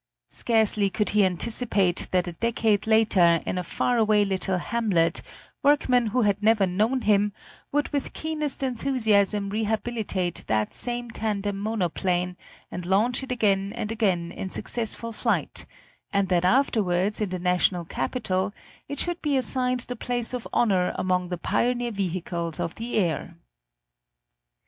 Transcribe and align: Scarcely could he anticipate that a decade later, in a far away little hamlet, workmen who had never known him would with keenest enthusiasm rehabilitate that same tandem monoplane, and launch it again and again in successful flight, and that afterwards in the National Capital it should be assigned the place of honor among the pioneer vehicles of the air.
Scarcely 0.31 0.89
could 0.89 1.11
he 1.11 1.23
anticipate 1.23 2.07
that 2.09 2.27
a 2.27 2.31
decade 2.33 2.87
later, 2.87 3.43
in 3.45 3.59
a 3.59 3.63
far 3.63 3.99
away 3.99 4.25
little 4.25 4.57
hamlet, 4.57 5.21
workmen 5.61 6.07
who 6.07 6.23
had 6.23 6.41
never 6.41 6.65
known 6.65 7.01
him 7.01 7.33
would 7.71 7.89
with 7.89 8.11
keenest 8.13 8.63
enthusiasm 8.63 9.49
rehabilitate 9.51 10.43
that 10.47 10.73
same 10.73 11.11
tandem 11.11 11.57
monoplane, 11.59 12.35
and 12.71 12.87
launch 12.87 13.21
it 13.21 13.31
again 13.31 13.73
and 13.75 13.91
again 13.91 14.31
in 14.31 14.49
successful 14.49 15.11
flight, 15.11 15.67
and 16.11 16.29
that 16.29 16.45
afterwards 16.45 17.21
in 17.21 17.29
the 17.29 17.37
National 17.37 17.85
Capital 17.85 18.55
it 18.87 18.99
should 18.99 19.21
be 19.21 19.37
assigned 19.37 19.81
the 19.81 19.95
place 19.95 20.33
of 20.33 20.47
honor 20.51 20.95
among 20.97 21.29
the 21.29 21.37
pioneer 21.37 21.91
vehicles 21.91 22.59
of 22.59 22.73
the 22.73 22.95
air. 22.97 23.35